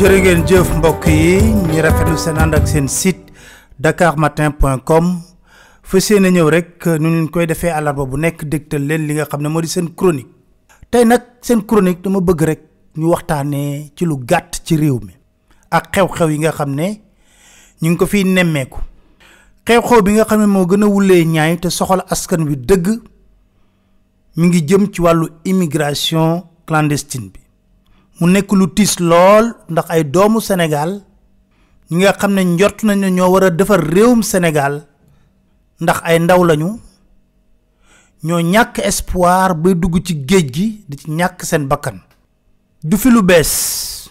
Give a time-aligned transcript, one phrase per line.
[0.00, 3.34] jërë ngeen jëf mbokk yi rafetlu seen ànd ak seen site
[3.84, 5.08] dakarmatin.com
[6.32, 7.68] ñëw rek ñu koy defee
[8.08, 10.30] bu nekk dégtal leen li nga xam ne moo di seen chronique.
[10.90, 12.60] Tey nag seen chronique dama bëgg rek
[12.96, 15.12] ñu waxtaanee ci lu gàtt ci réew mi
[15.70, 17.00] ak xew-xew yi nga ne
[17.82, 18.80] ñu ngi ko fiy nemmeeku.
[19.66, 22.86] Xew-xew bi nga ne moo gën a wulee ñaay te soxal askan wi dëgg
[24.36, 24.88] mi ngi jëm
[25.44, 27.30] immigration clandestine
[28.20, 31.00] mu nekk lu tiis lool ndax ay doomu Sénégal
[31.90, 34.20] ñi nga xam ne njort nañ ne ñoo war a defar réewum
[35.80, 36.78] ndax ay ndaw lañu
[38.22, 41.98] ñoo ñàkk espoir bay dugg ci géej gi di ci ñàkk seen bakkan.
[42.82, 44.10] Du fi lu bees.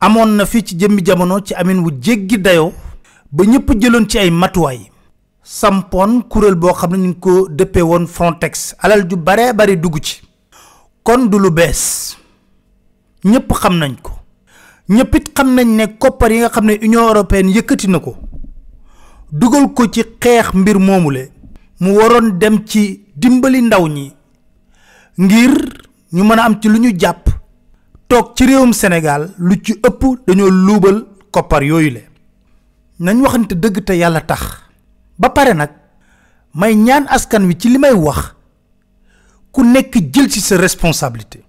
[0.00, 2.72] Amoon na fi ci jëmmi jamono ci amin wu jéggi dayoo
[3.30, 4.90] ba ñëpp jëloon ci ay matuwaay.
[5.42, 8.74] Sampoon kuréel boo xam ne ñu ko dëppee woon Frontex.
[8.80, 10.22] Alal ju baree bari dugg ci.
[11.04, 12.16] Kon du lu bees
[13.24, 14.12] ñëpp xam nañ ko.
[14.88, 18.16] Ñëpp it xam nañ ne koppar yi nga xam ne Union européenne yëkkati na ko
[19.32, 21.30] dugal ko ci xeex mbir moomule.
[21.80, 24.12] Mu waroon dem ci dimbali ndaw ñi
[25.18, 25.52] ngir
[26.12, 27.28] ñu mën a am ci lu ñu jàpp.
[28.08, 32.00] Toog ci réewum Sénégal lu ci ëpp dañoo luubal koppar yooyu le
[32.98, 34.42] nañ waxante dëgg te yàlla tax.
[35.20, 35.70] Ba pare nag
[36.54, 38.34] may ñaan askan wi ci li may wax
[39.52, 41.44] ku nekk jël ci sa responsabilité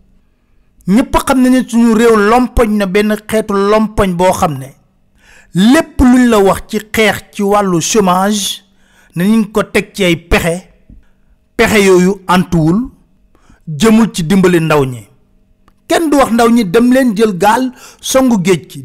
[0.88, 4.70] ñëpp xam nañu suñu réew lompoñ na benn xeetu lompoñ boo xam ne
[5.54, 8.64] lépp luñ la wax ci xeex ci wàllu chômage
[9.16, 10.72] ne ñu ngi ko teg ci ay pexe.
[11.62, 12.80] Pexe yooyu antuwul
[13.68, 15.08] jëmul ci dimbali ndaw ñi.
[15.88, 17.72] Kenn du wax ndaw ñi dem leen jël gaal
[18.02, 18.84] songu géej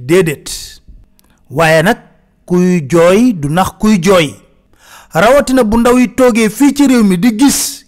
[1.84, 1.98] nag
[2.44, 2.82] kuy
[3.40, 3.98] du nax kuy
[5.14, 7.86] rawatina bu ndaw yi toogee fii ci réew mi di gis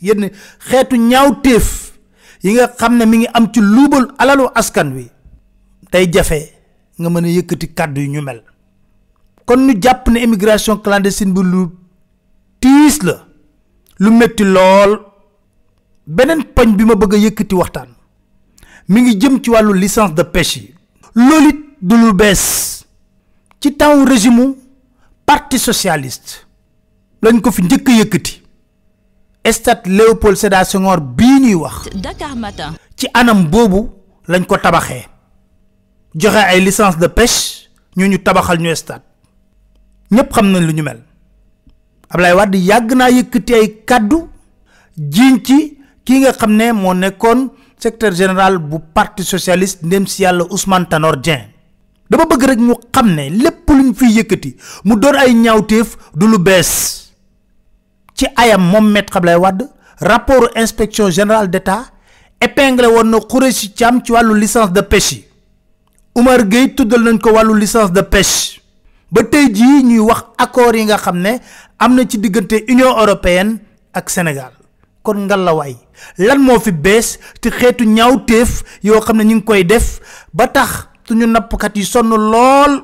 [2.42, 5.06] yi nga xam ne mi ngi am ci luubal alalu askan wi
[5.92, 6.38] day jafe
[7.00, 8.42] nga mën a yëkkati kàddu yu ñu mel.
[9.46, 11.68] Kon ñu jàpp ne immigration clandestine bi lu
[12.60, 13.24] tiis la
[13.98, 15.00] lu metti lool.
[16.06, 17.88] Beneen poñ bi ma bëgg a yëkkati waxtaan
[18.88, 20.74] mi ngi jëm ci wàllu licence de pêche yi.
[21.14, 22.84] Loolu it du lu bees.
[23.60, 24.54] Ci temps régime
[25.26, 26.46] parti socialiste
[27.22, 28.34] lañ ko fi njëkk a yëkkati
[29.52, 31.88] stade Léopold Sédar Senghor bii ñuy wax.
[31.94, 32.74] Dakar Matin.
[32.96, 33.90] Ci anam boobu
[34.28, 35.06] lañ ko tabaxee.
[36.14, 39.02] Joxe ay licence de pêche ñu ñu tabaxal ñu stade.
[40.10, 41.02] Ñépp xam nañ lu ñu mel.
[42.10, 44.28] Ablaye Wade yàgg naa yëkkati ay kàddu
[44.96, 50.22] jiiñ ci kii nga xam ne moo nekkoon secrétaire général bu parti socialiste ndem si
[50.22, 51.44] yàlla Ousmane Tanor Dieng.
[52.10, 56.26] Dama bëgg rek ñu xam ne lépp luñ fiy yëkkati mu doon ay ñaawteef du
[56.26, 57.07] lu bees
[58.18, 59.68] ci ayam moom maître Ablaye Wade
[60.00, 61.84] rapport inspection générale d'État
[62.40, 65.28] épinglé woon na Khoureyssi Thiam ci wàllu licence de pêche
[66.18, 68.60] Oumar Gueye tuddal nañ ko wàllu licence de pêche.
[69.12, 71.38] Ba tey jii ñuy wax accord yi nga xam ne
[71.78, 73.58] am na ci diggante Union européenne
[73.94, 74.50] ak Sénégal.
[75.02, 75.76] Kon ngalawaay
[76.18, 80.00] lan moo fi bees te xeetu ñaawteef yoo xam ne koy def
[80.34, 82.82] ba tax suñu nappkat yi sonn lool.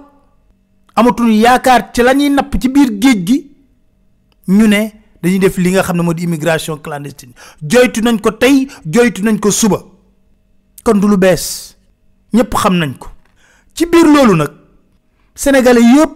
[0.94, 3.50] Amatuñu yaakaar ci la ñuy napp ci biir géej gi.
[4.46, 4.92] Ñu ne
[5.24, 7.32] dañuy def li nga xam ne moo di immigration clandestine.
[7.62, 9.78] Joytu nañ ko tey joytu nañ ko suba.
[10.84, 11.76] Kon du lu bees.
[12.34, 13.08] Ñëpp xam nañ ko.
[13.74, 14.50] Ci biir loolu nag
[15.34, 16.12] sénégalais yëpp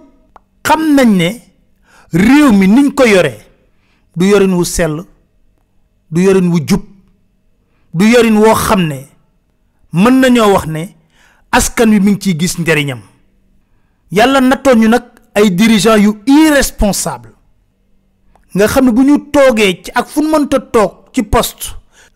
[0.63, 1.31] xam nañ ne
[2.13, 3.39] réew mi niñ ko yoree
[4.17, 5.03] du yorin wu sell
[6.11, 6.83] du yorin wu jub
[7.95, 8.83] du yorin woo xam
[9.93, 10.83] mën nañoo wax ne
[11.51, 13.01] askan wi mi ngi ciy gis njariñam.
[14.11, 17.38] Yàlla nattoon ñu nag ay dirigeants yu irresponsable
[18.59, 21.65] nga xam ne bu ñu toogee ci ak fu mënta toog ci poste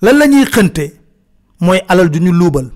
[0.02, 0.84] lan la ñuy xënte
[1.60, 2.68] mooy alal du ñu luubal.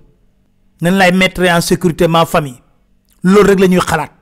[0.81, 2.61] Nañ lay mettre en sécurité ma famille?
[3.25, 4.13] Loolu rek la ñuy xalaat.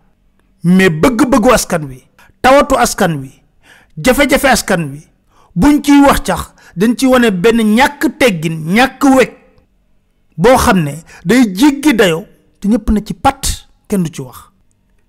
[0.62, 2.02] Mais bëgg-bëggu askan wi
[2.40, 3.30] tawatu askan wi
[4.02, 5.00] jafe-jafe askan wi
[5.54, 9.32] buñ ciy wax cax dañ ci wane benn ñàkk teggin ñàkk wekk
[10.38, 10.94] boo xam ne
[11.24, 12.24] day jéggi dayoo
[12.60, 13.42] te ñëpp na ci pat
[13.88, 14.38] kenn du ci wax.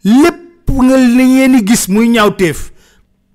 [0.04, 2.72] Lépp nga li ngeen gis muy ñaawteef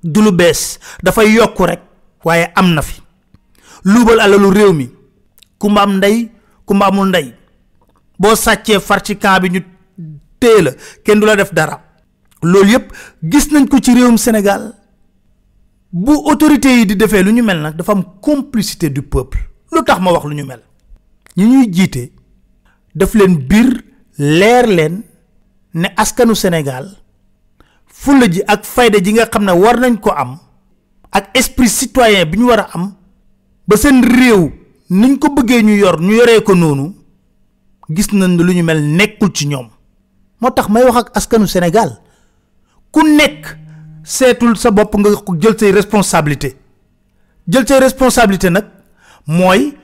[0.02, 1.80] du lu bees dafay yokku rek
[2.24, 3.00] waaye am na fi.
[3.84, 4.90] Luubal alalu réew mi
[5.58, 6.28] kumba am ndey
[6.66, 7.34] kumba amul ndey.
[8.18, 9.00] Boo sàccee far
[9.40, 9.60] bi ñu
[10.38, 10.70] téye la
[11.04, 11.80] kenn du la def dara.
[12.42, 12.92] Loolu yépp
[13.22, 14.74] gis nañ ko ci réewum Sénégal.
[15.92, 19.38] Bu autorités yi di defee lu ñu mel nag dafa am complicité du peuple.
[19.72, 20.60] Lu tax ma wax lu ñu mel?
[21.36, 22.12] Ñi ñuy jiite
[22.94, 23.82] daf leen biir
[24.18, 25.02] leer leen
[25.74, 26.90] ne askanu Sénégal
[28.02, 30.38] fulla ji ak fayda ji nga xam ne war nañ ko am
[31.12, 32.94] ak esprit citoyen bi ñu war a am
[33.68, 34.50] ba seen réew
[34.90, 36.94] niñ ko bëggee ñu yor ñu yoree ko noonu
[37.90, 39.68] gis nañ lu ñu mel nekkul ci ñoom.
[40.40, 42.00] motax may wax ak askanu Sénégal
[42.90, 43.56] ku nekk
[44.04, 45.10] seetul sa bopp nga
[45.40, 46.56] jël say responsabilité.
[47.48, 48.64] jël say responsabilité nag
[49.26, 49.76] mooy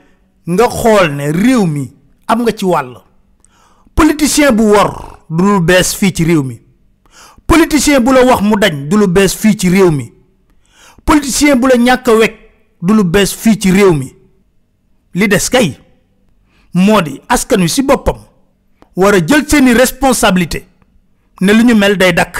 [0.47, 1.93] nga xool ne réew mi
[2.27, 2.97] am nga ci wàll.
[3.95, 6.61] politicien bu wor du lu bees fii ci réew mi
[7.57, 10.11] politicien bu la wax mu dañ du lu bees fii ci réew mi.
[11.05, 12.35] politicien bu la ñàkk a wekk
[12.81, 14.13] du lu bees fii ci réew mi.
[15.15, 15.77] li kay
[17.29, 18.17] askan wi si boppam
[18.95, 20.67] war jël seeni responsabilité
[21.41, 22.37] ne lu ñu mel day dakk.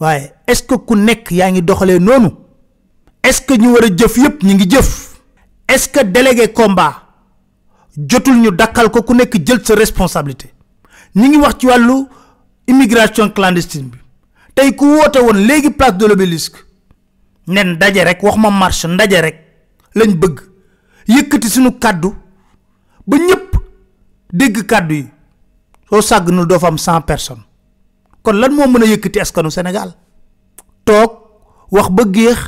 [0.00, 1.98] waaye est ce que ku nekk yaa ngi doxalee
[3.22, 5.16] est ce que ñu jëf yépp ñu ngi jëf?
[5.68, 7.02] est ce que délégué combat
[8.08, 10.48] jotul ñu dakkal ko ku nekk jël sa responsabilité?
[11.14, 11.66] ñi ngi wax ci
[12.66, 13.98] immigration clandestine bi
[14.54, 16.58] tey ku woote woon léegi place de l'obélisque.
[17.46, 19.36] Nen ndaje rek wax ma marche ndaje rek.
[19.94, 20.40] Lañ bëgg.
[21.08, 22.14] Yëkkati suñu kàddu
[23.06, 23.56] ba ñëpp
[24.32, 25.08] dégg kàddu yi.
[25.90, 27.44] Soo sàggnul doo fa am cent personnes.
[28.22, 29.92] Kon lan moo mën a yëkkati askanu sénégal?
[30.84, 31.10] Toog
[31.70, 32.38] wax ba géex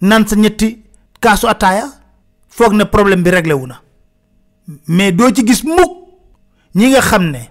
[0.00, 0.82] nan sa ñetti
[1.20, 1.86] kaasu ataaya
[2.48, 3.80] foog ne problème bi réglé wu na.
[4.88, 5.92] Mais doo ci gis mukk
[6.74, 7.50] ñi nga xam ne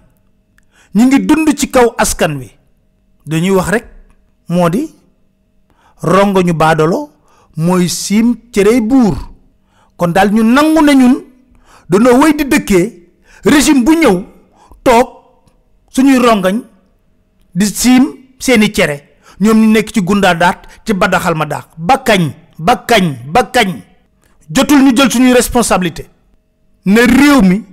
[0.94, 2.50] ñi ngi dund ci kaw askan wi
[3.26, 3.84] dañuy wax rek
[4.48, 4.90] moo di
[6.02, 7.10] rongo ñu baadolo
[7.56, 9.14] mooy siim cërey buur
[9.96, 11.14] kon daal ñu nangu na ñun
[11.88, 12.86] danoo wéy di dëkkee
[13.44, 14.16] régime bu ñëw
[14.82, 15.08] toog
[15.90, 16.60] suñuy rongañ
[17.54, 18.04] di siim
[18.38, 18.96] seeni cere
[19.40, 23.42] ñoom ñu nekk ci gundaa daat ci badaxal ma daax ba kañ ba kañ ba
[23.44, 23.80] kañ
[24.50, 26.08] jotul ñu jël suñuy responsabilité
[26.86, 27.64] ne réew mi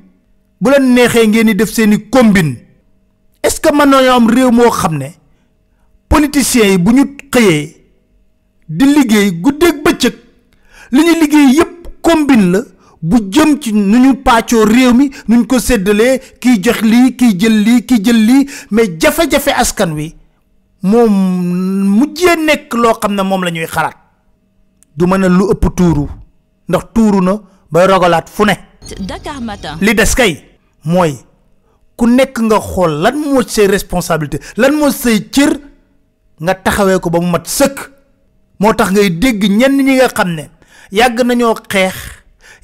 [0.61, 2.55] bu leen neexee ngeen di def seeni combine.
[3.43, 5.07] Est ce que mën nañoo am réew moo xam ne
[6.21, 7.03] politiciens yi bu ñu
[7.33, 7.75] xëyee
[8.69, 10.15] di liggéey guddeeg bëccëg
[10.91, 12.59] li ñu liggéey yépp combine la
[13.01, 17.15] bu jëm ci nu ñu pàccoo réew mi nu ñu ko séddalee kiy jox lii
[17.15, 20.13] kiy jël lii kiy jël lii mais jafe-jafe askan wi
[20.83, 21.11] moom
[21.97, 23.97] mujjee nekk loo xam ne moom la ñuy xalaat
[24.97, 26.05] du mën a lu ëpp tuuru
[26.69, 27.39] ndax tuuru na
[27.71, 28.53] bay rogalaat fu ne
[28.99, 29.77] Dakar Matin.
[29.81, 30.37] li des kay
[30.85, 31.15] mooy
[31.95, 35.70] ku nekk nga xool lan moo say responsabilité lan moo say cër
[36.41, 37.77] nga taxawee ko ba mu mat sëkk.
[38.59, 40.49] Moo tax ngay dégg ñenn ñi nga xam ne
[40.91, 41.95] yàgg nañoo xeex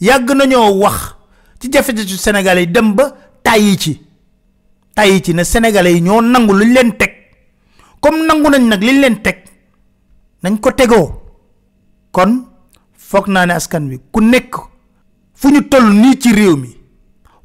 [0.02, 1.16] yàgg nañoo wax
[1.60, 3.14] ci jafe-jafe Sénégalais yi dem ba
[3.44, 4.02] tàyyi ci.
[4.96, 7.14] Tàyyi ci ne Sénégalais yi ñoo nangu luñ leen teg.
[8.02, 9.44] Comme nangu nañ nag liñ leen teg
[10.44, 11.22] nañ ko tegoo.
[12.12, 12.46] Kon
[12.98, 14.56] foog naa ne askan wi ku nekk
[15.34, 16.76] fu ñu toll nii ci réew mi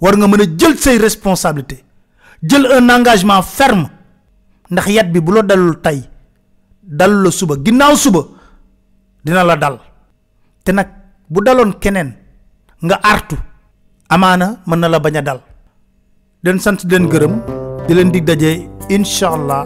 [0.01, 1.85] war nga mën a jël say responsabilité
[2.43, 3.89] jël un engagement ferme.
[4.71, 6.03] Ndax yat bi bu la dalul tey
[6.83, 8.23] dalu la suba ginnaaw suba
[9.25, 9.77] dina la dal.
[10.65, 10.89] Te nag
[11.31, 12.11] bu daloon keneen
[12.85, 13.37] nga artu
[14.09, 15.41] amaana mën na la bañ a dal.
[16.45, 17.35] Den sant den leen gërëm
[17.87, 18.51] di leen dig daje
[18.95, 19.63] incha allah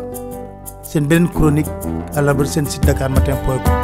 [0.89, 1.73] seen beneen chronique
[2.17, 3.77] à la seen site dakar matin point com.